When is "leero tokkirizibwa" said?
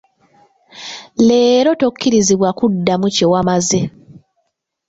1.27-2.49